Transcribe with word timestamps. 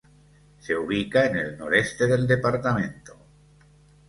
Se 0.61 0.75
ubica 0.75 1.27
en 1.27 1.37
el 1.37 1.57
noreste 1.59 2.07
del 2.07 2.25
departamento. 2.25 3.15